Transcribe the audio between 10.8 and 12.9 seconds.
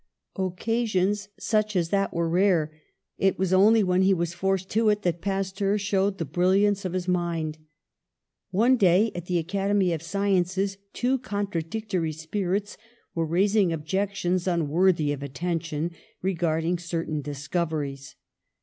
two contra dictory spirits